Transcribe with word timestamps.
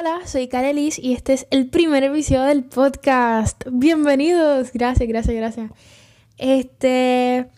Hola, 0.00 0.24
soy 0.28 0.46
Karelis 0.46 0.96
y 0.96 1.12
este 1.12 1.32
es 1.32 1.48
el 1.50 1.70
primer 1.70 2.04
episodio 2.04 2.42
del 2.42 2.62
podcast. 2.62 3.64
Bienvenidos. 3.68 4.70
Gracias, 4.72 5.08
gracias, 5.08 5.34
gracias. 5.34 5.72
Este 6.36 7.48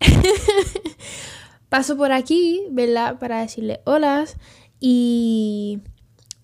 paso 1.68 1.98
por 1.98 2.12
aquí, 2.12 2.62
¿verdad? 2.70 3.18
Para 3.18 3.42
decirle 3.42 3.82
holas 3.84 4.38
y 4.80 5.80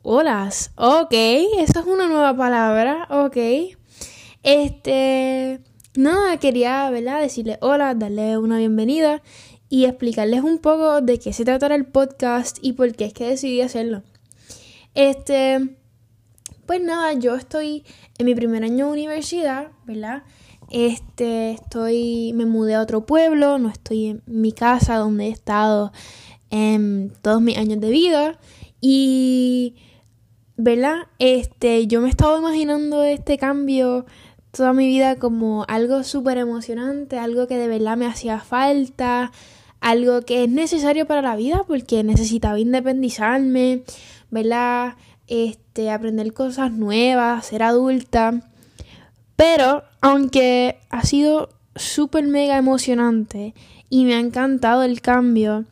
holas. 0.02 0.72
Ok, 0.76 1.14
esa 1.14 1.80
es 1.80 1.86
una 1.86 2.08
nueva 2.08 2.36
palabra. 2.36 3.08
Ok. 3.08 3.38
Este 4.42 5.60
nada, 5.96 6.36
quería, 6.36 6.90
¿verdad? 6.90 7.22
Decirle 7.22 7.56
hola, 7.62 7.94
darle 7.94 8.36
una 8.36 8.58
bienvenida 8.58 9.22
y 9.70 9.86
explicarles 9.86 10.42
un 10.42 10.58
poco 10.58 11.00
de 11.00 11.18
qué 11.18 11.32
se 11.32 11.46
tratará 11.46 11.74
el 11.74 11.86
podcast 11.86 12.58
y 12.60 12.74
por 12.74 12.94
qué 12.94 13.06
es 13.06 13.14
que 13.14 13.24
decidí 13.24 13.62
hacerlo. 13.62 14.02
Este, 14.98 15.60
pues 16.66 16.82
nada, 16.82 17.12
yo 17.12 17.36
estoy 17.36 17.84
en 18.18 18.26
mi 18.26 18.34
primer 18.34 18.64
año 18.64 18.86
de 18.86 18.92
universidad, 18.92 19.68
¿verdad? 19.86 20.24
Este, 20.72 21.52
estoy, 21.52 22.32
me 22.34 22.46
mudé 22.46 22.74
a 22.74 22.82
otro 22.82 23.06
pueblo, 23.06 23.58
no 23.58 23.68
estoy 23.68 24.06
en 24.06 24.22
mi 24.26 24.50
casa 24.50 24.96
donde 24.96 25.26
he 25.26 25.30
estado 25.30 25.92
en 26.50 27.12
todos 27.22 27.40
mis 27.40 27.56
años 27.56 27.78
de 27.78 27.90
vida 27.90 28.40
y, 28.80 29.76
¿verdad? 30.56 31.06
Este, 31.20 31.86
yo 31.86 32.00
me 32.00 32.08
he 32.08 32.10
estado 32.10 32.36
imaginando 32.36 33.04
este 33.04 33.38
cambio 33.38 34.04
toda 34.50 34.72
mi 34.72 34.88
vida 34.88 35.14
como 35.14 35.64
algo 35.68 36.02
súper 36.02 36.38
emocionante, 36.38 37.20
algo 37.20 37.46
que 37.46 37.56
de 37.56 37.68
verdad 37.68 37.96
me 37.96 38.06
hacía 38.06 38.40
falta, 38.40 39.30
algo 39.80 40.22
que 40.22 40.42
es 40.42 40.50
necesario 40.50 41.06
para 41.06 41.22
la 41.22 41.36
vida 41.36 41.64
porque 41.68 42.02
necesitaba 42.02 42.58
independizarme, 42.58 43.84
¿verdad? 44.30 44.94
Este, 45.26 45.90
aprender 45.90 46.32
cosas 46.32 46.72
nuevas, 46.72 47.46
ser 47.46 47.62
adulta. 47.62 48.42
Pero, 49.36 49.84
aunque 50.00 50.78
ha 50.90 51.04
sido 51.04 51.50
súper 51.76 52.26
mega 52.26 52.56
emocionante 52.56 53.54
y 53.88 54.04
me 54.04 54.14
ha 54.14 54.20
encantado 54.20 54.82
el 54.82 55.00
cambio, 55.00 55.64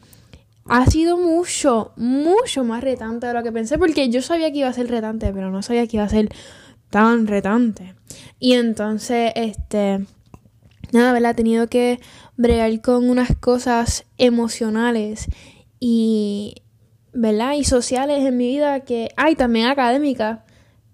ha 0.68 0.86
sido 0.86 1.16
mucho, 1.16 1.92
mucho 1.96 2.64
más 2.64 2.82
retante 2.82 3.26
de 3.26 3.34
lo 3.34 3.42
que 3.42 3.52
pensé, 3.52 3.78
porque 3.78 4.08
yo 4.08 4.22
sabía 4.22 4.50
que 4.52 4.58
iba 4.58 4.68
a 4.68 4.72
ser 4.72 4.88
retante, 4.88 5.32
pero 5.32 5.50
no 5.50 5.62
sabía 5.62 5.86
que 5.86 5.96
iba 5.96 6.04
a 6.04 6.08
ser 6.08 6.28
tan 6.90 7.26
retante. 7.26 7.94
Y 8.38 8.54
entonces, 8.54 9.32
este, 9.34 10.04
nada, 10.92 11.12
¿verdad? 11.12 11.32
He 11.32 11.34
tenido 11.34 11.68
que 11.68 12.00
bregar 12.36 12.80
con 12.80 13.08
unas 13.08 13.36
cosas 13.36 14.06
emocionales 14.18 15.26
y 15.78 16.62
¿verdad? 17.16 17.54
Y 17.54 17.64
sociales 17.64 18.24
en 18.24 18.36
mi 18.36 18.48
vida 18.48 18.80
que 18.80 19.08
hay 19.16 19.34
también 19.34 19.66
académicas 19.66 20.40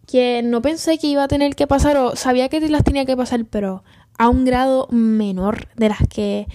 que 0.07 0.43
no 0.45 0.63
pensé 0.63 0.99
que 0.99 1.07
iba 1.09 1.25
a 1.25 1.29
tener 1.29 1.55
que 1.55 1.67
pasar 1.67 1.97
o 1.97 2.17
sabía 2.17 2.49
que 2.49 2.61
las 2.69 2.85
tenía 2.85 3.05
que 3.05 3.17
pasar, 3.17 3.45
pero 3.45 3.83
a 4.19 4.29
un 4.29 4.45
grado 4.45 4.89
menor 4.91 5.69
de 5.77 5.89
las 5.89 6.07
que, 6.09 6.47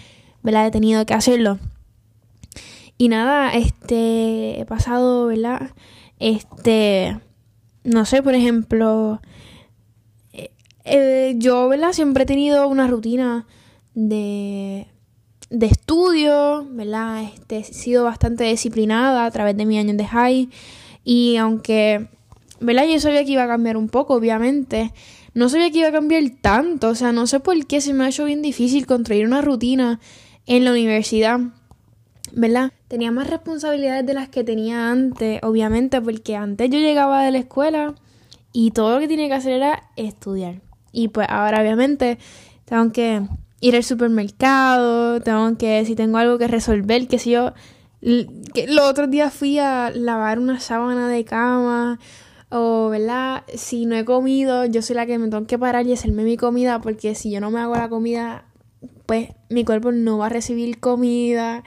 ¿verdad? 0.41 0.67
He 0.67 0.71
tenido 0.71 1.05
que 1.05 1.13
hacerlo. 1.13 1.59
Y 2.97 3.09
nada, 3.09 3.53
este, 3.53 4.61
he 4.61 4.65
pasado, 4.65 5.27
¿verdad? 5.27 5.71
Este, 6.19 7.19
no 7.83 8.05
sé, 8.05 8.23
por 8.23 8.35
ejemplo, 8.35 9.21
eh, 10.33 10.51
eh, 10.85 11.35
yo, 11.37 11.67
¿verdad? 11.67 11.93
Siempre 11.93 12.23
he 12.23 12.27
tenido 12.27 12.67
una 12.67 12.87
rutina 12.87 13.45
de 13.93 14.87
de 15.49 15.65
estudio, 15.65 16.65
¿verdad? 16.71 17.23
Este, 17.23 17.59
he 17.59 17.63
sido 17.63 18.03
bastante 18.03 18.43
disciplinada 18.43 19.25
a 19.25 19.31
través 19.31 19.55
de 19.55 19.65
mi 19.65 19.77
años 19.77 19.97
de 19.97 20.05
high 20.05 20.49
y 21.03 21.37
aunque, 21.37 22.07
¿verdad? 22.59 22.85
Yo 22.87 22.99
sabía 22.99 23.23
que 23.23 23.31
iba 23.31 23.43
a 23.43 23.47
cambiar 23.47 23.77
un 23.77 23.89
poco, 23.89 24.13
obviamente, 24.13 24.91
no 25.33 25.49
sabía 25.49 25.71
que 25.71 25.79
iba 25.79 25.89
a 25.89 25.91
cambiar 25.91 26.23
tanto, 26.41 26.89
o 26.89 26.95
sea, 26.95 27.11
no 27.11 27.27
sé 27.27 27.39
por 27.39 27.65
qué 27.65 27.79
se 27.79 27.93
me 27.93 28.03
ha 28.03 28.09
hecho 28.09 28.25
bien 28.25 28.41
difícil 28.41 28.85
construir 28.85 29.25
una 29.25 29.41
rutina 29.41 29.99
en 30.47 30.65
la 30.65 30.71
universidad, 30.71 31.39
¿verdad? 32.33 32.71
Tenía 32.87 33.11
más 33.11 33.29
responsabilidades 33.29 34.05
de 34.05 34.13
las 34.13 34.29
que 34.29 34.43
tenía 34.43 34.91
antes, 34.91 35.39
obviamente, 35.43 36.01
porque 36.01 36.35
antes 36.35 36.69
yo 36.69 36.79
llegaba 36.79 37.23
de 37.23 37.31
la 37.31 37.37
escuela 37.37 37.95
y 38.51 38.71
todo 38.71 38.95
lo 38.95 38.99
que 38.99 39.07
tenía 39.07 39.27
que 39.27 39.33
hacer 39.33 39.53
era 39.53 39.83
estudiar. 39.95 40.61
Y 40.91 41.09
pues 41.09 41.27
ahora 41.29 41.61
obviamente 41.61 42.17
tengo 42.65 42.91
que 42.91 43.21
ir 43.59 43.75
al 43.75 43.83
supermercado, 43.83 45.19
tengo 45.21 45.57
que, 45.57 45.83
si 45.85 45.95
tengo 45.95 46.17
algo 46.17 46.37
que 46.37 46.47
resolver, 46.47 47.07
que 47.07 47.19
si 47.19 47.31
yo, 47.31 47.53
que 48.01 48.67
los 48.67 48.85
otros 48.87 49.09
días 49.09 49.33
fui 49.33 49.59
a 49.59 49.91
lavar 49.91 50.39
una 50.39 50.59
sábana 50.59 51.09
de 51.09 51.25
cama, 51.25 51.99
o, 52.49 52.89
¿verdad? 52.89 53.43
Si 53.53 53.85
no 53.85 53.95
he 53.95 54.05
comido, 54.05 54.65
yo 54.65 54.81
soy 54.81 54.95
la 54.95 55.05
que 55.05 55.17
me 55.17 55.27
tengo 55.27 55.45
que 55.47 55.59
parar 55.59 55.85
y 55.87 55.93
hacerme 55.93 56.23
mi 56.23 56.37
comida, 56.37 56.79
porque 56.81 57.15
si 57.15 57.31
yo 57.31 57.41
no 57.41 57.51
me 57.51 57.59
hago 57.59 57.75
la 57.75 57.89
comida, 57.89 58.45
pues 59.05 59.29
mi 59.49 59.65
cuerpo 59.65 59.91
no 59.91 60.17
va 60.17 60.27
a 60.27 60.29
recibir 60.29 60.79
comida, 60.79 61.63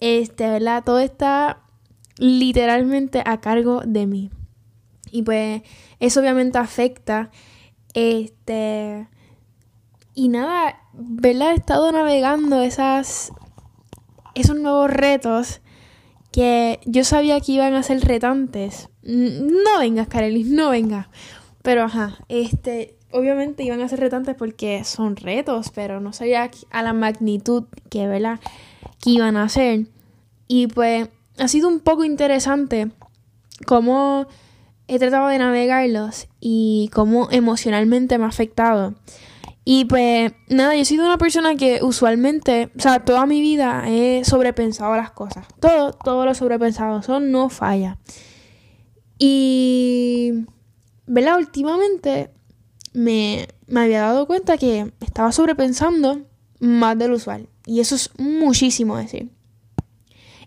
este, 0.00 0.48
¿verdad? 0.50 0.82
Todo 0.84 0.98
está 0.98 1.62
literalmente 2.18 3.22
a 3.24 3.40
cargo 3.40 3.82
de 3.86 4.06
mí. 4.06 4.30
Y 5.10 5.22
pues 5.22 5.62
eso 6.00 6.20
obviamente 6.20 6.58
afecta, 6.58 7.30
este, 7.94 9.08
y 10.20 10.28
nada, 10.28 10.82
¿verdad? 10.92 11.52
He 11.52 11.54
estado 11.54 11.90
navegando 11.92 12.60
esas, 12.60 13.32
esos 14.34 14.54
nuevos 14.54 14.90
retos 14.90 15.62
que 16.30 16.78
yo 16.84 17.04
sabía 17.04 17.40
que 17.40 17.52
iban 17.52 17.72
a 17.72 17.82
ser 17.82 18.02
retantes. 18.02 18.90
No 19.02 19.78
vengas, 19.78 20.08
Karelis, 20.08 20.46
no 20.46 20.68
vengas. 20.68 21.06
Pero 21.62 21.84
ajá, 21.84 22.18
este, 22.28 22.98
obviamente 23.12 23.64
iban 23.64 23.80
a 23.80 23.88
ser 23.88 24.00
retantes 24.00 24.34
porque 24.34 24.84
son 24.84 25.16
retos, 25.16 25.70
pero 25.74 26.00
no 26.00 26.12
sabía 26.12 26.50
a 26.70 26.82
la 26.82 26.92
magnitud 26.92 27.64
que, 27.88 28.06
¿verdad? 28.06 28.40
que 29.02 29.12
iban 29.12 29.38
a 29.38 29.48
ser. 29.48 29.86
Y 30.48 30.66
pues 30.66 31.08
ha 31.38 31.48
sido 31.48 31.66
un 31.66 31.80
poco 31.80 32.04
interesante 32.04 32.90
cómo 33.66 34.26
he 34.86 34.98
tratado 34.98 35.28
de 35.28 35.38
navegarlos 35.38 36.28
y 36.40 36.90
cómo 36.92 37.28
emocionalmente 37.30 38.18
me 38.18 38.26
ha 38.26 38.28
afectado. 38.28 38.96
Y 39.72 39.84
pues 39.84 40.32
nada, 40.48 40.74
yo 40.74 40.82
he 40.82 40.84
sido 40.84 41.06
una 41.06 41.16
persona 41.16 41.54
que 41.54 41.78
usualmente, 41.80 42.72
o 42.76 42.80
sea, 42.80 43.04
toda 43.04 43.24
mi 43.24 43.40
vida 43.40 43.84
he 43.86 44.24
sobrepensado 44.24 44.96
las 44.96 45.12
cosas. 45.12 45.46
Todo, 45.60 45.92
todo 45.92 46.24
lo 46.26 46.34
sobrepensado, 46.34 46.98
eso 46.98 47.20
no 47.20 47.48
falla. 47.50 47.96
Y, 49.16 50.32
¿verdad? 51.06 51.36
Últimamente 51.38 52.32
me, 52.94 53.46
me 53.68 53.82
había 53.82 54.00
dado 54.00 54.26
cuenta 54.26 54.58
que 54.58 54.92
estaba 54.98 55.30
sobrepensando 55.30 56.22
más 56.58 56.98
del 56.98 57.12
usual. 57.12 57.48
Y 57.64 57.78
eso 57.78 57.94
es 57.94 58.10
muchísimo 58.18 58.96
decir. 58.96 59.30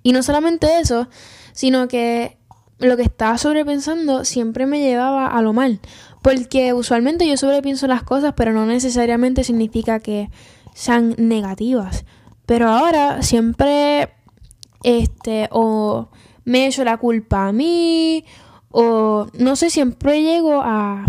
Y 0.02 0.12
no 0.12 0.22
solamente 0.22 0.82
eso, 0.82 1.08
sino 1.54 1.88
que 1.88 2.38
lo 2.80 2.98
que 2.98 3.04
estaba 3.04 3.38
sobrepensando 3.38 4.26
siempre 4.26 4.66
me 4.66 4.82
llevaba 4.82 5.28
a 5.28 5.42
lo 5.42 5.54
mal. 5.54 5.80
Porque 6.24 6.74
usualmente 6.74 7.28
yo 7.28 7.38
sobrepienso 7.38 7.86
las 7.86 8.02
cosas, 8.02 8.34
pero 8.36 8.54
no 8.54 8.66
necesariamente 8.66 9.44
significa 9.44 10.00
que 10.00 10.30
sean 10.74 11.16
negativas. 11.18 12.06
Pero 12.46 12.70
ahora 12.70 13.22
siempre, 13.22 14.10
este, 14.84 15.50
o 15.52 16.10
me 16.46 16.66
echo 16.66 16.84
la 16.84 16.98
culpa 16.98 17.48
a 17.50 17.52
mí, 17.52 18.26
o 18.70 19.28
no 19.38 19.56
sé, 19.56 19.70
siempre 19.70 20.24
llego 20.24 20.62
a, 20.62 21.06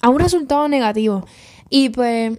a 0.00 0.08
un 0.08 0.18
resultado 0.18 0.66
negativo. 0.66 1.26
Y 1.68 1.90
pues 1.90 2.38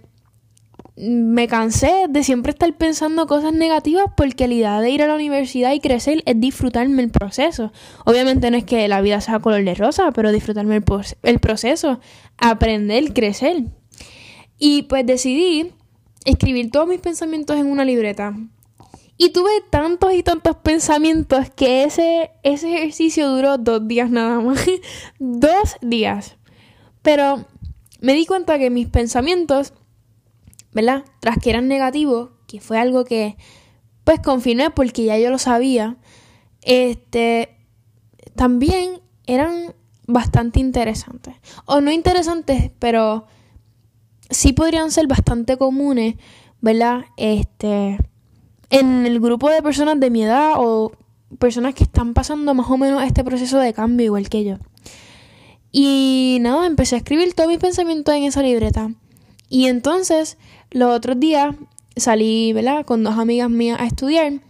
me 1.00 1.46
cansé 1.46 2.06
de 2.08 2.24
siempre 2.24 2.50
estar 2.50 2.76
pensando 2.76 3.28
cosas 3.28 3.52
negativas 3.52 4.06
porque 4.16 4.48
la 4.48 4.54
idea 4.54 4.80
de 4.80 4.90
ir 4.90 5.02
a 5.02 5.06
la 5.06 5.14
universidad 5.14 5.72
y 5.72 5.80
crecer 5.80 6.22
es 6.26 6.40
disfrutarme 6.40 7.02
el 7.02 7.10
proceso. 7.10 7.72
Obviamente 8.04 8.50
no 8.50 8.56
es 8.56 8.64
que 8.64 8.88
la 8.88 9.00
vida 9.00 9.20
sea 9.20 9.38
color 9.38 9.64
de 9.64 9.74
rosa, 9.74 10.10
pero 10.10 10.32
disfrutarme 10.32 10.76
el, 10.76 10.84
el 11.22 11.38
proceso, 11.38 12.00
aprender, 12.36 13.12
crecer. 13.12 13.64
Y 14.58 14.82
pues 14.82 15.06
decidí 15.06 15.72
escribir 16.24 16.72
todos 16.72 16.88
mis 16.88 17.00
pensamientos 17.00 17.56
en 17.56 17.66
una 17.66 17.84
libreta. 17.84 18.34
Y 19.16 19.30
tuve 19.30 19.50
tantos 19.70 20.14
y 20.14 20.24
tantos 20.24 20.56
pensamientos 20.56 21.50
que 21.50 21.84
ese, 21.84 22.30
ese 22.42 22.76
ejercicio 22.76 23.28
duró 23.28 23.56
dos 23.56 23.86
días 23.86 24.10
nada 24.10 24.40
más. 24.40 24.64
dos 25.20 25.76
días. 25.80 26.36
Pero 27.02 27.44
me 28.00 28.14
di 28.14 28.26
cuenta 28.26 28.58
que 28.58 28.70
mis 28.70 28.88
pensamientos 28.88 29.74
¿verdad? 30.78 31.04
Tras 31.18 31.38
que 31.38 31.50
eran 31.50 31.66
negativos, 31.66 32.30
que 32.46 32.60
fue 32.60 32.78
algo 32.78 33.04
que 33.04 33.36
pues 34.04 34.20
confirmé 34.20 34.70
porque 34.70 35.04
ya 35.06 35.18
yo 35.18 35.28
lo 35.28 35.38
sabía, 35.38 35.96
este, 36.62 37.56
también 38.36 39.00
eran 39.26 39.74
bastante 40.06 40.60
interesantes. 40.60 41.34
O 41.64 41.80
no 41.80 41.90
interesantes, 41.90 42.70
pero 42.78 43.26
sí 44.30 44.52
podrían 44.52 44.92
ser 44.92 45.08
bastante 45.08 45.56
comunes, 45.56 46.14
¿verdad? 46.60 47.06
Este, 47.16 47.98
en 48.70 49.04
el 49.04 49.18
grupo 49.18 49.50
de 49.50 49.62
personas 49.62 49.98
de 49.98 50.10
mi 50.10 50.22
edad 50.22 50.52
o 50.58 50.92
personas 51.40 51.74
que 51.74 51.82
están 51.82 52.14
pasando 52.14 52.54
más 52.54 52.70
o 52.70 52.78
menos 52.78 53.02
este 53.02 53.24
proceso 53.24 53.58
de 53.58 53.74
cambio 53.74 54.06
igual 54.06 54.28
que 54.28 54.44
yo. 54.44 54.58
Y 55.72 56.38
nada, 56.40 56.68
empecé 56.68 56.94
a 56.94 56.98
escribir 56.98 57.34
todos 57.34 57.48
mis 57.48 57.58
pensamientos 57.58 58.14
en 58.14 58.22
esa 58.22 58.42
libreta. 58.42 58.92
Y 59.48 59.66
entonces, 59.66 60.38
los 60.70 60.94
otros 60.94 61.18
días 61.18 61.54
salí, 61.96 62.52
¿verdad? 62.52 62.84
Con 62.84 63.02
dos 63.02 63.18
amigas 63.18 63.50
mías 63.50 63.80
a 63.80 63.86
estudiar. 63.86 64.40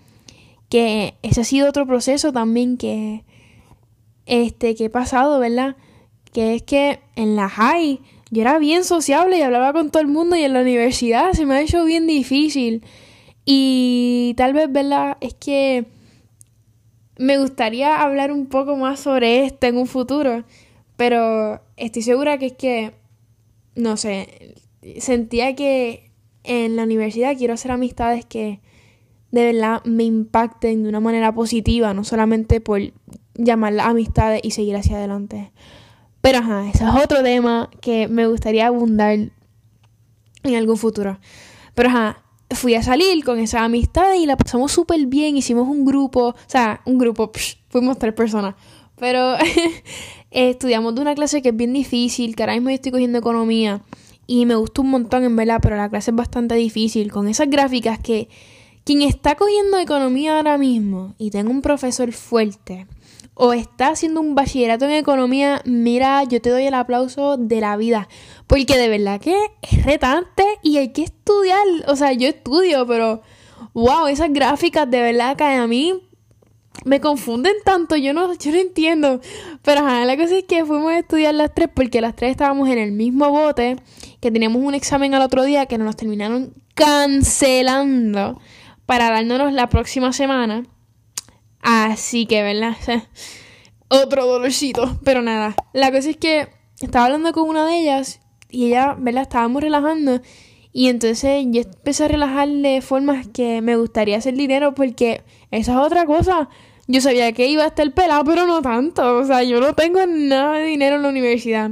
Que 0.68 1.14
ese 1.22 1.40
ha 1.40 1.44
sido 1.44 1.68
otro 1.68 1.86
proceso 1.86 2.32
también 2.32 2.76
que, 2.76 3.24
este, 4.26 4.74
que 4.74 4.86
he 4.86 4.90
pasado, 4.90 5.38
¿verdad? 5.38 5.76
Que 6.32 6.56
es 6.56 6.62
que 6.62 7.00
en 7.16 7.36
la 7.36 7.48
high 7.48 8.00
yo 8.30 8.42
era 8.42 8.58
bien 8.58 8.84
sociable 8.84 9.38
y 9.38 9.42
hablaba 9.42 9.72
con 9.72 9.90
todo 9.90 10.02
el 10.02 10.08
mundo 10.08 10.36
y 10.36 10.42
en 10.42 10.52
la 10.52 10.60
universidad 10.60 11.32
se 11.32 11.46
me 11.46 11.54
ha 11.54 11.60
hecho 11.62 11.84
bien 11.84 12.06
difícil. 12.06 12.82
Y 13.44 14.34
tal 14.36 14.52
vez, 14.52 14.70
¿verdad? 14.70 15.16
Es 15.20 15.32
que 15.32 15.86
me 17.16 17.38
gustaría 17.38 18.02
hablar 18.02 18.30
un 18.30 18.46
poco 18.46 18.76
más 18.76 19.00
sobre 19.00 19.44
esto 19.44 19.66
en 19.66 19.78
un 19.78 19.86
futuro, 19.86 20.44
pero 20.96 21.62
estoy 21.76 22.02
segura 22.02 22.38
que 22.38 22.46
es 22.46 22.52
que, 22.52 22.92
no 23.74 23.96
sé, 23.96 24.54
sentía 24.98 25.54
que 25.54 26.10
en 26.44 26.76
la 26.76 26.84
universidad 26.84 27.36
quiero 27.36 27.54
hacer 27.54 27.70
amistades 27.70 28.24
que 28.24 28.60
de 29.30 29.52
verdad 29.52 29.84
me 29.84 30.04
impacten 30.04 30.82
de 30.82 30.88
una 30.88 31.00
manera 31.00 31.34
positiva, 31.34 31.92
no 31.94 32.04
solamente 32.04 32.60
por 32.60 32.80
llamarlas 33.34 33.86
amistades 33.86 34.40
y 34.42 34.52
seguir 34.52 34.76
hacia 34.76 34.96
adelante. 34.96 35.52
Pero 36.20 36.38
ajá, 36.38 36.68
ese 36.68 36.84
es 36.84 36.90
otro 36.90 37.22
tema 37.22 37.70
que 37.80 38.08
me 38.08 38.26
gustaría 38.26 38.66
abundar 38.66 39.12
en 40.42 40.54
algún 40.54 40.76
futuro. 40.76 41.18
Pero 41.74 41.88
ajá, 41.90 42.22
fui 42.50 42.74
a 42.74 42.82
salir 42.82 43.24
con 43.24 43.38
esa 43.38 43.64
amistad 43.64 44.14
y 44.14 44.26
la 44.26 44.36
pasamos 44.36 44.72
súper 44.72 45.06
bien. 45.06 45.36
Hicimos 45.36 45.68
un 45.68 45.84
grupo, 45.84 46.28
o 46.28 46.34
sea, 46.46 46.80
un 46.86 46.98
grupo, 46.98 47.30
fuimos 47.68 47.98
tres 47.98 48.14
personas. 48.14 48.54
Pero 48.96 49.36
estudiamos 50.30 50.94
de 50.94 51.00
una 51.02 51.14
clase 51.14 51.42
que 51.42 51.50
es 51.50 51.56
bien 51.56 51.72
difícil, 51.72 52.34
que 52.34 52.42
ahora 52.42 52.54
mismo 52.54 52.70
yo 52.70 52.74
estoy 52.74 52.92
cogiendo 52.92 53.18
economía. 53.18 53.82
Y 54.30 54.44
me 54.44 54.54
gustó 54.56 54.82
un 54.82 54.90
montón, 54.90 55.24
en 55.24 55.34
verdad, 55.34 55.58
pero 55.62 55.76
la 55.76 55.88
clase 55.88 56.10
es 56.10 56.16
bastante 56.16 56.54
difícil. 56.54 57.10
Con 57.10 57.28
esas 57.28 57.48
gráficas 57.48 57.98
que 57.98 58.28
quien 58.84 59.00
está 59.00 59.34
cogiendo 59.36 59.78
economía 59.78 60.36
ahora 60.36 60.58
mismo 60.58 61.14
y 61.18 61.30
tenga 61.30 61.50
un 61.50 61.62
profesor 61.62 62.12
fuerte 62.12 62.86
o 63.32 63.54
está 63.54 63.88
haciendo 63.88 64.20
un 64.20 64.34
bachillerato 64.34 64.84
en 64.84 64.90
economía, 64.92 65.62
mira, 65.64 66.24
yo 66.24 66.42
te 66.42 66.50
doy 66.50 66.64
el 66.64 66.74
aplauso 66.74 67.38
de 67.38 67.60
la 67.60 67.76
vida. 67.78 68.06
Porque 68.46 68.76
de 68.76 68.88
verdad 68.88 69.18
que 69.18 69.34
es 69.62 69.84
retante 69.84 70.44
y 70.62 70.76
hay 70.76 70.92
que 70.92 71.04
estudiar. 71.04 71.64
O 71.86 71.96
sea, 71.96 72.12
yo 72.12 72.28
estudio, 72.28 72.86
pero 72.86 73.22
wow, 73.72 74.08
esas 74.08 74.32
gráficas 74.32 74.90
de 74.90 75.00
verdad 75.00 75.36
que 75.36 75.44
a 75.44 75.66
mí 75.66 76.07
me 76.84 77.00
confunden 77.00 77.54
tanto, 77.64 77.96
yo 77.96 78.12
no, 78.12 78.34
yo 78.34 78.50
no 78.50 78.58
entiendo. 78.58 79.20
Pero 79.62 79.82
la 79.82 80.16
cosa 80.16 80.38
es 80.38 80.44
que 80.44 80.64
fuimos 80.64 80.92
a 80.92 80.98
estudiar 80.98 81.34
las 81.34 81.54
tres 81.54 81.68
porque 81.72 82.00
las 82.00 82.16
tres 82.16 82.32
estábamos 82.32 82.68
en 82.68 82.78
el 82.78 82.92
mismo 82.92 83.30
bote, 83.30 83.76
que 84.20 84.30
teníamos 84.30 84.62
un 84.62 84.74
examen 84.74 85.14
al 85.14 85.22
otro 85.22 85.44
día 85.44 85.66
que 85.66 85.78
nos 85.78 85.96
terminaron 85.96 86.54
cancelando 86.74 88.40
para 88.86 89.10
dárnoslos 89.10 89.52
la 89.52 89.68
próxima 89.68 90.12
semana. 90.12 90.64
Así 91.60 92.26
que, 92.26 92.42
¿verdad? 92.42 92.76
Otro 93.88 94.26
dolorcito. 94.26 94.98
Pero 95.04 95.22
nada. 95.22 95.54
La 95.72 95.90
cosa 95.90 96.10
es 96.10 96.16
que 96.16 96.48
estaba 96.80 97.06
hablando 97.06 97.32
con 97.32 97.48
una 97.48 97.66
de 97.66 97.80
ellas 97.80 98.20
y 98.48 98.68
ella, 98.68 98.94
¿verdad? 98.98 99.22
Estábamos 99.22 99.62
relajando. 99.62 100.20
Y 100.72 100.88
entonces 100.88 101.44
yo 101.48 101.62
empecé 101.62 102.04
a 102.04 102.08
relajar 102.08 102.48
de 102.48 102.80
formas 102.82 103.26
que 103.28 103.62
me 103.62 103.76
gustaría 103.76 104.18
hacer 104.18 104.34
dinero 104.34 104.74
porque 104.74 105.22
esa 105.50 105.72
es 105.72 105.78
otra 105.78 106.06
cosa. 106.06 106.48
Yo 106.88 107.00
sabía 107.00 107.30
que 107.32 107.46
iba 107.48 107.62
a 107.62 107.68
estar 107.68 107.88
pelado, 107.92 108.24
pero 108.24 108.46
no 108.46 108.60
tanto. 108.62 109.18
O 109.18 109.24
sea, 109.24 109.44
yo 109.44 109.60
no 109.60 109.74
tengo 109.74 110.04
nada 110.06 110.58
de 110.58 110.64
dinero 110.64 110.96
en 110.96 111.02
la 111.02 111.08
universidad. 111.10 111.70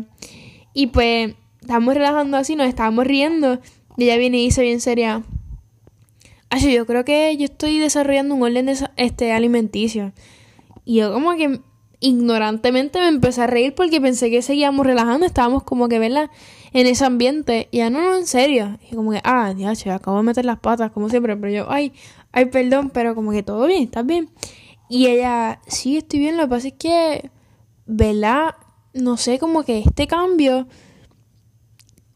Y 0.72 0.88
pues, 0.88 1.34
estábamos 1.60 1.94
relajando 1.94 2.36
así, 2.36 2.54
nos 2.54 2.68
estábamos 2.68 3.06
riendo. 3.06 3.58
Y 3.96 4.04
ella 4.04 4.18
viene 4.18 4.38
y 4.38 4.44
dice 4.44 4.62
bien 4.62 4.80
seria, 4.80 5.24
Así, 6.48 6.72
yo 6.72 6.86
creo 6.86 7.04
que 7.04 7.36
yo 7.36 7.44
estoy 7.44 7.78
desarrollando 7.78 8.34
un 8.34 8.42
orden 8.42 8.66
de, 8.66 8.88
este, 8.96 9.32
alimenticio. 9.32 10.12
Y 10.84 10.96
yo 10.96 11.12
como 11.12 11.34
que 11.34 11.60
ignorantemente 11.98 13.00
me 13.00 13.08
empecé 13.08 13.42
a 13.42 13.46
reír 13.46 13.74
porque 13.74 14.00
pensé 14.00 14.30
que 14.30 14.42
seguíamos 14.42 14.86
relajando, 14.86 15.26
estábamos 15.26 15.64
como 15.64 15.88
que, 15.88 15.98
¿verdad? 15.98 16.30
En 16.72 16.86
ese 16.86 17.04
ambiente. 17.04 17.68
Y 17.72 17.78
ya 17.78 17.90
no, 17.90 18.00
no, 18.00 18.16
en 18.16 18.26
serio. 18.26 18.78
Y 18.90 18.94
como 18.94 19.10
que, 19.10 19.20
ah, 19.24 19.54
dios, 19.54 19.86
acabo 19.88 20.18
de 20.18 20.22
meter 20.22 20.44
las 20.44 20.60
patas, 20.60 20.92
como 20.92 21.08
siempre. 21.08 21.36
Pero 21.36 21.52
yo, 21.52 21.70
ay, 21.70 21.92
ay, 22.32 22.46
perdón, 22.46 22.90
pero 22.90 23.14
como 23.14 23.32
que 23.32 23.42
todo 23.42 23.66
bien, 23.66 23.82
¿estás 23.82 24.06
bien? 24.06 24.30
Y 24.88 25.06
ella, 25.06 25.60
sí, 25.66 25.96
estoy 25.96 26.20
bien, 26.20 26.36
lo 26.36 26.44
que 26.44 26.48
pasa 26.48 26.68
es 26.68 26.74
que, 26.74 27.30
¿verdad? 27.86 28.54
No 28.94 29.16
sé, 29.16 29.38
como 29.38 29.64
que 29.64 29.80
este 29.80 30.06
cambio 30.06 30.66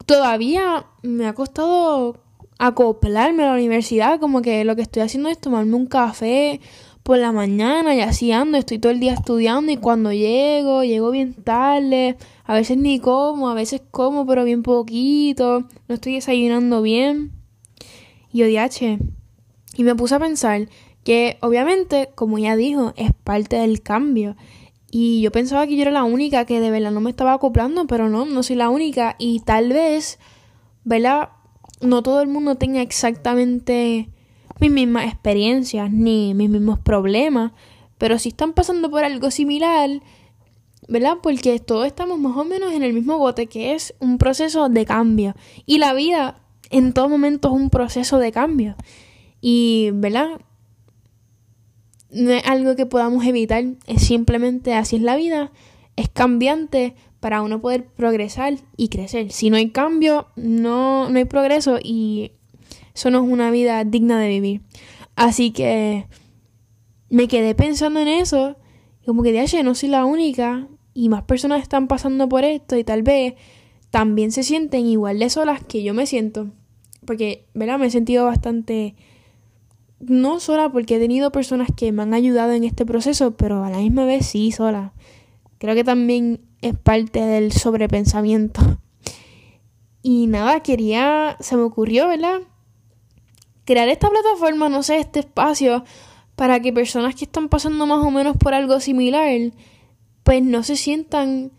todavía 0.05 0.85
me 1.03 1.27
ha 1.27 1.33
costado 1.33 2.21
acoplarme 2.59 3.43
a 3.43 3.47
la 3.47 3.53
universidad, 3.53 4.19
como 4.19 4.41
que 4.41 4.63
lo 4.65 4.75
que 4.75 4.83
estoy 4.83 5.01
haciendo 5.01 5.29
es 5.29 5.39
tomarme 5.39 5.75
un 5.75 5.87
café 5.87 6.61
por 7.03 7.17
la 7.17 7.31
mañana 7.31 7.95
y 7.95 8.01
así 8.01 8.31
ando, 8.31 8.57
estoy 8.57 8.77
todo 8.77 8.91
el 8.91 8.99
día 8.99 9.13
estudiando 9.13 9.71
y 9.71 9.77
cuando 9.77 10.11
llego, 10.11 10.83
llego 10.83 11.11
bien 11.11 11.33
tarde, 11.33 12.17
a 12.45 12.53
veces 12.53 12.77
ni 12.77 12.99
como, 12.99 13.49
a 13.49 13.53
veces 13.53 13.81
como 13.89 14.25
pero 14.25 14.43
bien 14.43 14.63
poquito, 14.63 15.65
no 15.87 15.95
estoy 15.95 16.15
desayunando 16.15 16.81
bien. 16.81 17.31
Y 18.31 18.43
odiache. 18.43 18.99
Y 19.75 19.83
me 19.83 19.95
puse 19.95 20.15
a 20.15 20.19
pensar 20.19 20.69
que 21.03 21.37
obviamente, 21.41 22.09
como 22.15 22.37
ya 22.37 22.55
dijo, 22.55 22.93
es 22.95 23.11
parte 23.23 23.57
del 23.57 23.81
cambio. 23.81 24.35
Y 24.91 25.21
yo 25.21 25.31
pensaba 25.31 25.67
que 25.67 25.75
yo 25.75 25.83
era 25.83 25.91
la 25.91 26.03
única 26.03 26.45
que 26.45 26.59
de 26.59 26.71
verdad 26.71 26.91
no 26.91 27.01
me 27.01 27.09
estaba 27.09 27.33
acoplando, 27.33 27.87
pero 27.87 28.09
no, 28.09 28.25
no 28.25 28.43
soy 28.43 28.55
la 28.55 28.69
única. 28.69 29.15
Y 29.19 29.39
tal 29.39 29.69
vez, 29.69 30.19
¿verdad? 30.83 31.29
no 31.81 32.03
todo 32.03 32.21
el 32.21 32.27
mundo 32.27 32.55
tenga 32.55 32.81
exactamente 32.81 34.09
mis 34.59 34.71
mismas 34.71 35.05
experiencias 35.05 35.91
ni 35.91 36.33
mis 36.33 36.49
mismos 36.49 36.79
problemas, 36.79 37.51
pero 37.97 38.19
si 38.19 38.29
están 38.29 38.53
pasando 38.53 38.89
por 38.89 39.03
algo 39.03 39.31
similar, 39.31 39.89
¿verdad? 40.87 41.17
Porque 41.21 41.59
todos 41.59 41.87
estamos 41.87 42.19
más 42.19 42.37
o 42.37 42.43
menos 42.43 42.73
en 42.73 42.83
el 42.83 42.93
mismo 42.93 43.17
bote, 43.17 43.47
que 43.47 43.73
es 43.73 43.93
un 43.99 44.17
proceso 44.17 44.69
de 44.69 44.85
cambio. 44.85 45.35
Y 45.65 45.79
la 45.79 45.93
vida 45.93 46.41
en 46.69 46.93
todo 46.93 47.09
momento 47.09 47.49
es 47.49 47.55
un 47.55 47.69
proceso 47.69 48.17
de 48.19 48.31
cambio. 48.31 48.75
Y, 49.39 49.89
¿verdad? 49.93 50.39
No 52.11 52.31
es 52.31 52.45
algo 52.45 52.75
que 52.75 52.85
podamos 52.85 53.25
evitar, 53.25 53.63
es 53.87 54.01
simplemente 54.03 54.73
así 54.73 54.97
es 54.97 55.01
la 55.01 55.15
vida, 55.15 55.51
es 55.95 56.09
cambiante, 56.09 56.95
para 57.21 57.43
uno 57.43 57.61
poder 57.61 57.85
progresar 57.85 58.55
y 58.75 58.89
crecer. 58.89 59.31
Si 59.31 59.49
no 59.49 59.55
hay 59.55 59.69
cambio, 59.69 60.27
no, 60.35 61.07
no 61.07 61.17
hay 61.17 61.25
progreso 61.25 61.77
y 61.81 62.31
eso 62.93 63.11
no 63.11 63.23
es 63.23 63.31
una 63.31 63.51
vida 63.51 63.85
digna 63.85 64.19
de 64.19 64.27
vivir. 64.27 64.61
Así 65.15 65.51
que 65.51 66.07
me 67.09 67.27
quedé 67.27 67.53
pensando 67.55 67.99
en 67.99 68.07
eso, 68.07 68.57
y 69.01 69.05
como 69.05 69.21
que 69.23 69.31
de 69.31 69.63
no 69.63 69.75
soy 69.75 69.89
la 69.89 70.03
única 70.03 70.67
y 70.93 71.09
más 71.09 71.23
personas 71.23 71.61
están 71.61 71.87
pasando 71.87 72.27
por 72.27 72.43
esto 72.43 72.75
y 72.75 72.83
tal 72.83 73.03
vez 73.03 73.35
también 73.91 74.31
se 74.31 74.43
sienten 74.43 74.87
igual 74.87 75.19
de 75.19 75.29
solas 75.29 75.63
que 75.63 75.83
yo 75.83 75.93
me 75.93 76.07
siento. 76.07 76.49
Porque, 77.05 77.45
¿verdad? 77.53 77.77
Me 77.77 77.87
he 77.87 77.91
sentido 77.91 78.25
bastante 78.25 78.95
no 80.07 80.39
sola 80.39 80.69
porque 80.71 80.95
he 80.95 80.99
tenido 80.99 81.31
personas 81.31 81.69
que 81.75 81.91
me 81.91 82.03
han 82.03 82.13
ayudado 82.13 82.51
en 82.53 82.63
este 82.63 82.85
proceso, 82.85 83.31
pero 83.31 83.63
a 83.63 83.69
la 83.69 83.77
misma 83.77 84.05
vez 84.05 84.25
sí 84.25 84.51
sola. 84.51 84.93
Creo 85.57 85.75
que 85.75 85.83
también 85.83 86.41
es 86.61 86.77
parte 86.77 87.19
del 87.21 87.51
sobrepensamiento. 87.51 88.61
Y 90.03 90.25
nada, 90.25 90.61
quería, 90.61 91.37
se 91.41 91.55
me 91.55 91.61
ocurrió, 91.61 92.07
¿verdad? 92.07 92.39
Crear 93.65 93.87
esta 93.87 94.09
plataforma, 94.09 94.67
no 94.67 94.81
sé, 94.81 94.97
este 94.97 95.19
espacio, 95.19 95.83
para 96.35 96.59
que 96.59 96.73
personas 96.73 97.13
que 97.13 97.25
están 97.25 97.49
pasando 97.49 97.85
más 97.85 98.03
o 98.03 98.09
menos 98.09 98.35
por 98.35 98.55
algo 98.55 98.79
similar, 98.79 99.51
pues 100.23 100.41
no 100.41 100.63
se 100.63 100.75
sientan 100.75 101.51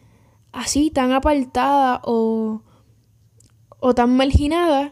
así, 0.51 0.91
tan 0.91 1.13
apartadas 1.13 2.01
o, 2.03 2.63
o 3.79 3.95
tan 3.95 4.17
marginadas 4.17 4.91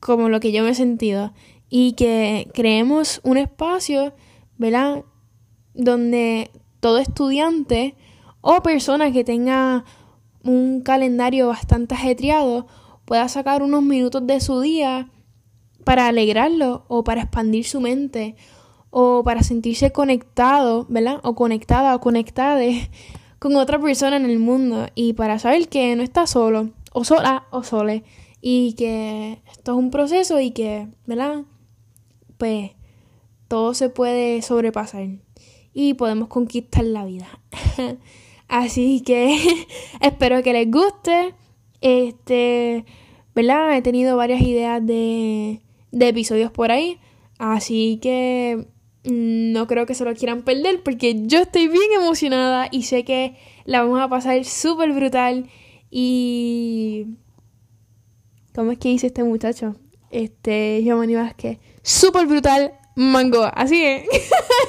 como 0.00 0.28
lo 0.28 0.40
que 0.40 0.50
yo 0.50 0.64
me 0.64 0.70
he 0.70 0.74
sentido. 0.74 1.32
Y 1.70 1.92
que 1.92 2.50
creemos 2.52 3.20
un 3.22 3.38
espacio, 3.38 4.12
¿verdad? 4.58 5.04
Donde 5.72 6.50
todo 6.80 6.98
estudiante 6.98 7.94
o 8.40 8.62
persona 8.62 9.12
que 9.12 9.24
tenga 9.24 9.84
un 10.42 10.80
calendario 10.82 11.48
bastante 11.48 11.94
ajetreado 11.94 12.66
pueda 13.04 13.28
sacar 13.28 13.62
unos 13.62 13.82
minutos 13.82 14.26
de 14.26 14.40
su 14.40 14.60
día 14.60 15.10
para 15.84 16.08
alegrarlo 16.08 16.84
o 16.88 17.04
para 17.04 17.22
expandir 17.22 17.64
su 17.64 17.80
mente 17.80 18.36
o 18.90 19.22
para 19.24 19.42
sentirse 19.42 19.92
conectado, 19.92 20.86
¿verdad? 20.88 21.20
O 21.22 21.34
conectada 21.34 21.94
o 21.94 22.00
conectada 22.00 22.62
con 23.38 23.56
otra 23.56 23.80
persona 23.80 24.16
en 24.16 24.26
el 24.26 24.38
mundo 24.38 24.86
y 24.94 25.12
para 25.14 25.38
saber 25.38 25.68
que 25.68 25.94
no 25.96 26.02
está 26.02 26.26
solo 26.26 26.70
o 26.92 27.04
sola 27.04 27.46
o 27.50 27.62
sole 27.62 28.04
y 28.40 28.74
que 28.74 29.42
esto 29.50 29.72
es 29.72 29.78
un 29.78 29.90
proceso 29.90 30.40
y 30.40 30.50
que, 30.50 30.88
¿verdad? 31.06 31.44
Pues 32.40 32.70
todo 33.48 33.74
se 33.74 33.90
puede 33.90 34.40
sobrepasar 34.40 35.08
y 35.74 35.92
podemos 35.92 36.28
conquistar 36.28 36.84
la 36.84 37.04
vida. 37.04 37.28
Así 38.48 39.02
que 39.02 39.36
espero 40.00 40.42
que 40.42 40.54
les 40.54 40.70
guste. 40.70 41.34
Este, 41.82 42.86
¿verdad? 43.34 43.76
He 43.76 43.82
tenido 43.82 44.16
varias 44.16 44.40
ideas 44.40 44.84
de, 44.84 45.60
de 45.92 46.08
episodios 46.08 46.50
por 46.50 46.70
ahí. 46.70 46.98
Así 47.38 47.98
que 48.00 48.66
no 49.04 49.66
creo 49.66 49.84
que 49.84 49.94
se 49.94 50.06
lo 50.06 50.14
quieran 50.14 50.42
perder 50.42 50.82
porque 50.82 51.26
yo 51.26 51.40
estoy 51.40 51.68
bien 51.68 51.92
emocionada 51.94 52.68
y 52.70 52.84
sé 52.84 53.04
que 53.04 53.36
la 53.66 53.82
vamos 53.82 54.00
a 54.00 54.08
pasar 54.08 54.42
súper 54.46 54.92
brutal. 54.92 55.50
Y. 55.90 57.06
¿Cómo 58.54 58.72
es 58.72 58.78
que 58.78 58.88
dice 58.88 59.08
este 59.08 59.24
muchacho? 59.24 59.76
Este, 60.10 60.80
Giovanni 60.82 61.16
Vázquez. 61.16 61.58
Súper 61.82 62.26
brutal, 62.26 62.72
mango. 62.94 63.50
Así 63.54 63.80
que. 63.80 64.06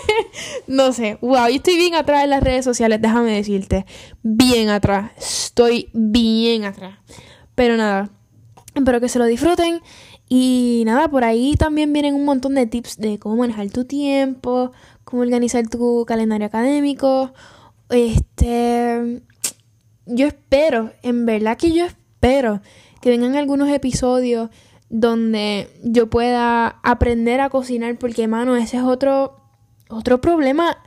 no 0.67 0.93
sé. 0.93 1.17
Wow, 1.21 1.47
yo 1.47 1.55
estoy 1.55 1.77
bien 1.77 1.95
atrás 1.95 2.23
en 2.23 2.29
las 2.29 2.43
redes 2.43 2.65
sociales, 2.65 3.01
déjame 3.01 3.31
decirte. 3.31 3.85
Bien 4.23 4.69
atrás. 4.69 5.11
Estoy 5.17 5.89
bien 5.93 6.65
atrás. 6.65 6.99
Pero 7.55 7.77
nada. 7.77 8.09
Espero 8.73 9.01
que 9.01 9.09
se 9.09 9.19
lo 9.19 9.25
disfruten. 9.25 9.81
Y 10.29 10.83
nada, 10.85 11.09
por 11.09 11.25
ahí 11.25 11.55
también 11.55 11.91
vienen 11.91 12.15
un 12.15 12.23
montón 12.23 12.55
de 12.55 12.65
tips 12.65 12.97
de 12.97 13.19
cómo 13.19 13.35
manejar 13.35 13.69
tu 13.69 13.83
tiempo, 13.83 14.71
cómo 15.03 15.23
organizar 15.23 15.67
tu 15.67 16.05
calendario 16.07 16.47
académico. 16.47 17.33
Este. 17.89 19.21
Yo 20.05 20.27
espero, 20.27 20.91
en 21.03 21.25
verdad 21.25 21.57
que 21.57 21.73
yo 21.73 21.85
espero 21.85 22.61
que 23.01 23.09
vengan 23.09 23.35
algunos 23.35 23.69
episodios 23.69 24.49
donde 24.91 25.69
yo 25.83 26.09
pueda 26.09 26.79
aprender 26.83 27.39
a 27.39 27.49
cocinar, 27.49 27.97
porque, 27.97 28.27
mano, 28.27 28.55
ese 28.55 28.77
es 28.77 28.83
otro, 28.83 29.37
otro 29.89 30.21
problema. 30.21 30.77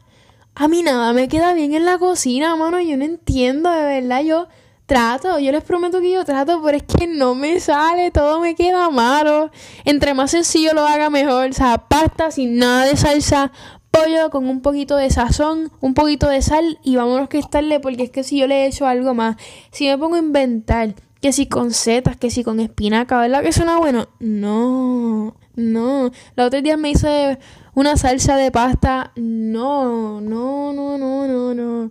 A 0.55 0.69
mí 0.69 0.83
nada 0.83 1.13
me 1.13 1.27
queda 1.27 1.55
bien 1.55 1.75
en 1.75 1.85
la 1.85 1.99
cocina, 1.99 2.55
mano. 2.55 2.81
Yo 2.81 2.97
no 2.97 3.05
entiendo, 3.05 3.71
de 3.71 3.83
verdad. 3.83 4.23
Yo 4.23 4.47
Trato, 4.87 5.39
yo 5.39 5.51
les 5.51 5.65
prometo 5.65 6.03
que 6.03 6.11
yo 6.11 6.27
trato, 6.27 6.61
pero 6.63 6.77
es 6.77 6.83
que 6.83 7.07
no 7.07 7.35
me 7.35 7.59
sale, 7.59 8.11
todo 8.11 8.39
me 8.41 8.55
queda 8.55 8.91
malo. 8.91 9.51
Entre 9.87 10.13
más 10.13 10.33
sencillo 10.33 10.75
lo 10.75 10.87
haga 10.87 11.09
mejor, 11.09 11.49
o 11.49 11.53
sea, 11.55 11.79
pasta 11.89 12.31
sin 12.31 12.59
nada 12.59 12.85
de 12.85 12.95
salsa, 12.95 13.51
pollo 13.91 14.29
con 14.29 14.47
un 14.47 14.61
poquito 14.61 14.97
de 14.97 15.09
sazón, 15.09 15.73
un 15.81 15.95
poquito 15.95 16.29
de 16.29 16.43
sal 16.43 16.79
y 16.83 16.97
vámonos 16.97 17.31
que 17.31 17.39
estarle 17.39 17.81
porque 17.81 18.03
es 18.03 18.11
que 18.11 18.25
si 18.25 18.39
yo 18.39 18.47
le 18.47 18.65
he 18.65 18.67
hecho 18.67 18.87
algo 18.87 19.15
más, 19.15 19.37
si 19.71 19.87
me 19.89 19.97
pongo 19.97 20.17
a 20.17 20.19
inventar, 20.19 20.95
que 21.25 21.33
si 21.33 21.47
con 21.47 21.73
setas, 21.73 22.19
que 22.19 22.28
si 22.28 22.45
con 22.45 22.61
espinaca, 22.61 23.19
¿verdad 23.19 23.43
que 23.43 23.50
suena 23.50 23.78
bueno? 23.78 24.09
No, 24.21 25.35
no. 25.57 26.11
La 26.37 26.45
otra 26.45 26.61
día 26.61 26.76
me 26.76 26.90
hice 26.90 27.38
una 27.75 27.97
salsa 27.97 28.37
de 28.37 28.50
pasta, 28.50 29.11
no, 29.16 30.21
no, 30.21 30.75
no, 30.75 30.99
no, 30.99 31.26
no, 31.26 31.54
no. 31.54 31.90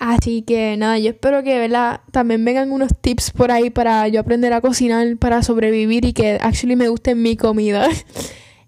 Así 0.00 0.42
que 0.42 0.76
nada, 0.76 0.98
yo 0.98 1.10
espero 1.10 1.44
que 1.44 1.56
¿verdad? 1.56 2.00
también 2.10 2.44
vengan 2.44 2.72
unos 2.72 2.90
tips 3.00 3.30
por 3.30 3.52
ahí 3.52 3.70
para 3.70 4.08
yo 4.08 4.18
aprender 4.18 4.52
a 4.52 4.60
cocinar, 4.60 5.18
para 5.18 5.44
sobrevivir 5.44 6.04
y 6.04 6.12
que 6.12 6.40
actually 6.42 6.74
me 6.74 6.88
guste 6.88 7.14
mi 7.14 7.36
comida. 7.36 7.88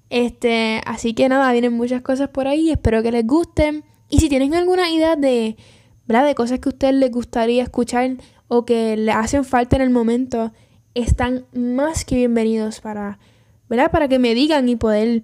Este, 0.08 0.82
así 0.86 1.14
que 1.14 1.28
nada, 1.28 1.50
vienen 1.50 1.72
muchas 1.72 2.00
cosas 2.00 2.28
por 2.28 2.46
ahí, 2.46 2.70
espero 2.70 3.02
que 3.02 3.10
les 3.10 3.26
gusten. 3.26 3.82
Y 4.08 4.20
si 4.20 4.28
tienen 4.28 4.54
alguna 4.54 4.88
idea 4.88 5.16
de, 5.16 5.56
¿verdad? 6.06 6.26
de 6.26 6.36
cosas 6.36 6.60
que 6.60 6.68
a 6.68 6.70
ustedes 6.70 6.94
les 6.94 7.10
gustaría 7.10 7.64
escuchar 7.64 8.18
o 8.48 8.64
que 8.64 8.96
le 8.96 9.12
hacen 9.12 9.44
falta 9.44 9.76
en 9.76 9.82
el 9.82 9.90
momento, 9.90 10.52
están 10.94 11.44
más 11.52 12.04
que 12.04 12.16
bienvenidos 12.16 12.80
para, 12.80 13.18
¿verdad? 13.68 13.90
Para 13.90 14.08
que 14.08 14.18
me 14.18 14.34
digan 14.34 14.68
y 14.68 14.76
poder 14.76 15.22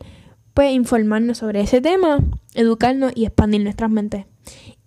pues 0.54 0.72
informarnos 0.72 1.38
sobre 1.38 1.60
ese 1.60 1.80
tema, 1.80 2.18
educarnos 2.54 3.12
y 3.14 3.24
expandir 3.24 3.62
nuestras 3.62 3.90
mentes. 3.90 4.26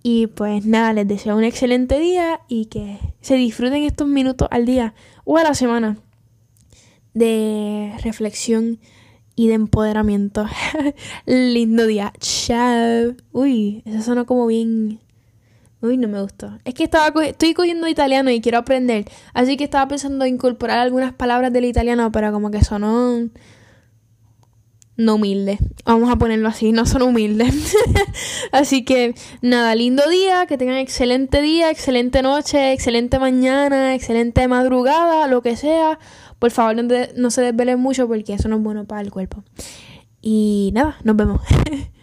Y 0.04 0.28
pues 0.28 0.66
nada, 0.66 0.94
les 0.94 1.08
deseo 1.08 1.36
un 1.36 1.44
excelente 1.44 2.00
día 2.00 2.40
y 2.48 2.66
que 2.66 3.00
se 3.22 3.36
disfruten 3.36 3.84
estos 3.84 4.08
minutos 4.08 4.48
al 4.52 4.66
día 4.66 4.94
o 5.24 5.38
a 5.38 5.44
la 5.44 5.56
semana 5.56 5.98
de 7.16 7.92
reflexión 8.04 8.80
y 9.36 9.48
de 9.48 9.56
empoderamiento. 9.56 10.46
Lindo 11.26 11.88
día. 11.88 12.14
Chao. 12.20 13.16
Uy, 13.32 13.82
eso 13.86 14.04
suena 14.04 14.26
como 14.26 14.46
bien... 14.46 15.00
Uy, 15.86 15.98
no 15.98 16.08
me 16.08 16.22
gustó. 16.22 16.58
Es 16.66 16.74
que 16.74 16.84
estaba 16.84 17.24
estoy 17.24 17.54
cogiendo 17.54 17.88
italiano 17.88 18.30
y 18.32 18.42
quiero 18.42 18.58
aprender. 18.58 19.06
Así 19.34 19.58
que 19.58 19.64
estaba 19.64 19.88
pensando 19.88 20.26
en 20.26 20.36
incorporar 20.36 20.80
algunas 20.80 21.14
palabras 21.14 21.54
del 21.54 21.66
italiano, 21.66 22.12
pero 22.12 22.32
como 22.32 22.52
que 22.52 22.64
sonó 22.64 23.30
no 24.98 25.16
humilde. 25.16 25.60
Vamos 25.86 26.10
a 26.10 26.16
ponerlo 26.16 26.48
así, 26.48 26.72
no 26.72 26.86
son 26.86 27.02
humildes. 27.02 27.76
así 28.52 28.84
que 28.84 29.14
nada, 29.42 29.76
lindo 29.76 30.08
día, 30.10 30.46
que 30.46 30.58
tengan 30.58 30.78
excelente 30.78 31.42
día, 31.42 31.70
excelente 31.70 32.22
noche, 32.22 32.72
excelente 32.74 33.20
mañana, 33.20 33.94
excelente 33.94 34.48
madrugada, 34.48 35.28
lo 35.28 35.42
que 35.42 35.56
sea. 35.56 36.00
Por 36.40 36.52
favor, 36.52 36.76
no 37.16 37.32
se 37.32 37.42
desvelen 37.42 37.80
mucho 37.80 38.08
porque 38.08 38.34
eso 38.34 38.48
no 38.48 38.58
es 38.58 38.64
bueno 38.64 38.86
para 38.86 39.02
el 39.02 39.12
cuerpo. 39.12 39.44
Y 40.22 40.72
nada, 40.74 40.98
nos 41.04 41.16
vemos. 41.16 41.42